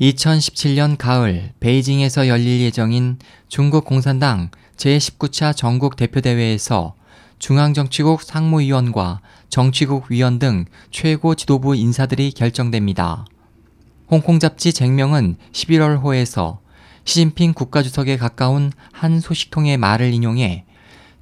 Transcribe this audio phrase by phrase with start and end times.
[0.00, 6.94] 2017년 가을 베이징에서 열릴 예정인 중국 공산당 제19차 전국 대표대회에서
[7.40, 13.24] 중앙정치국 상무위원과 정치국 위원 등 최고 지도부 인사들이 결정됩니다.
[14.08, 16.60] 홍콩 잡지 쟁명은 11월 호에서
[17.04, 20.64] 시진핑 국가주석에 가까운 한 소식통의 말을 인용해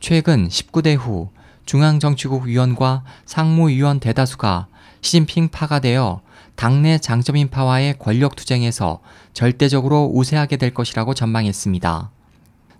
[0.00, 1.30] 최근 19대 후
[1.67, 4.69] 중앙정치국 위원과 상무위원 대다수가
[5.03, 6.23] 시진핑 파가 되어
[6.55, 9.00] 당내 장점인파와의 권력 투쟁에서
[9.35, 12.11] 절대적으로 우세하게 될 것이라고 전망했습니다.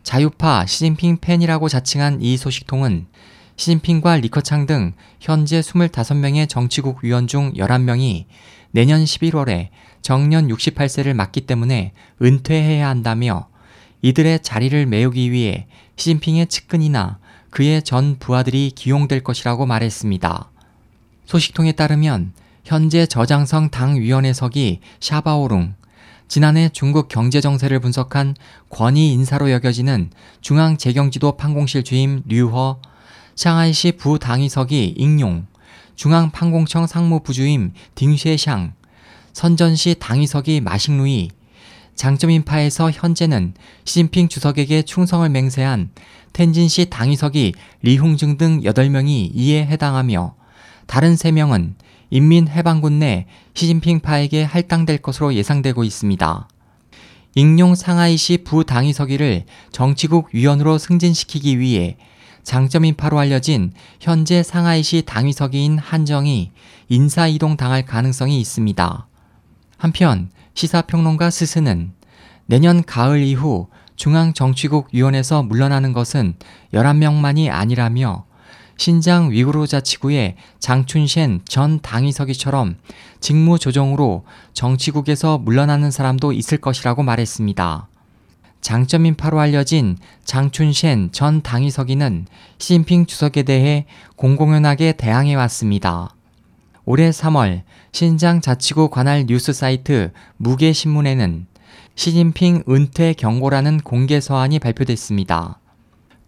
[0.03, 3.07] 자유파 시진핑 팬이라고 자칭한 이 소식통은
[3.57, 8.27] 시진핑과 리커창 등 현재 25명의 정치국 위원 중 11명이
[8.71, 9.69] 내년 11월에
[10.03, 13.49] 정년 68세를 맞기 때문에 은퇴해야 한다며
[14.03, 17.19] 이들의 자리를 메우기 위해 시진핑의 측근이나
[17.57, 20.51] 그의 전 부하들이 기용될 것이라고 말했습니다.
[21.25, 22.35] 소식통에 따르면
[22.65, 25.73] 현재 저장성 당위원회석이 샤바오룽,
[26.29, 28.35] 지난해 중국 경제 정세를 분석한
[28.69, 30.11] 권위 인사로 여겨지는
[30.43, 32.83] 중앙재경지도 판공실 주임 류허,
[33.37, 35.47] 상하이시 부당위석이 익용,
[35.95, 38.73] 중앙판공청 상무부주임 딩쉐샹,
[39.33, 41.31] 선전시 당위석이 마식루이,
[41.97, 45.91] 장점인파에서 현재는 시진핑 주석에게 충성을 맹세한
[46.33, 50.35] 텐진시 당위석이 리홍증 등 8명이 이에 해당하며
[50.87, 51.75] 다른 3명은
[52.11, 56.49] 인민해방군 내 시진핑파에게 할당될 것으로 예상되고 있습니다.
[57.35, 61.97] 익룡 상하이시 부당위서기를 정치국 위원으로 승진시키기 위해
[62.45, 66.53] 장점인파로 알려진 현재 상하이시 당위서기인 한정이
[66.89, 69.09] 인사이동 당할 가능성이 있습니다.
[69.77, 71.93] 한편 시사평론가 스스는
[72.47, 76.35] 내년 가을 이후 중앙정치국 위원회에서 물러나는 것은
[76.73, 78.25] 11명만이 아니라며
[78.79, 82.77] 신장 위구르 자치구의 장춘셴 전 당위서기처럼
[83.21, 87.89] 직무 조정으로 정치국에서 물러나는 사람도 있을 것이라고 말했습니다.
[88.63, 93.85] 장점인파로 알려진 장춘셴 전 당위서기는 시진핑 주석에 대해
[94.17, 96.16] 공공연하게 대항해 왔습니다.
[96.89, 101.47] 올해 3월 신장 자치구 관할 뉴스 사이트 무게신문에는
[101.97, 105.59] 시진핑 은퇴 경고라는 공개 서한이 발표됐습니다.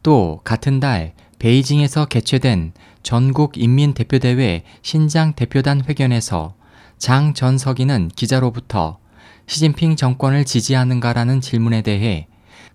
[0.03, 2.73] 또 같은 달 베이징에서 개최된
[3.05, 6.55] 전국 인민대표대회 신장 대표단 회견에서
[6.99, 8.99] 장 전석이는 기자로부터
[9.47, 12.27] 시진핑 정권을 지지하는가라는 질문에 대해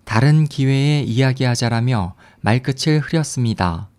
[0.06, 3.90] 다른 기회에 이야기하자라며 말끝을 흐렸습니다.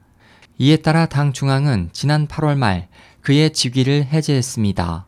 [0.57, 2.89] 이에 따라 당 중앙은 지난 8월 말
[3.25, 5.07] 그의 직위를 해제했습니다.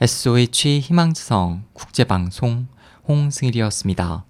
[0.00, 2.68] SOH 희망지성 국제방송
[3.08, 4.24] 홍승일이었습니다.